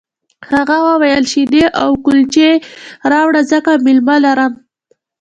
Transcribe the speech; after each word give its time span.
هغه 0.51 0.77
وویل 0.87 1.23
شیدې 1.31 1.65
او 1.81 1.89
کلچې 2.05 2.49
راوړه 3.11 3.41
ځکه 3.51 3.71
مېلمه 3.85 4.15
لرم 4.25 4.53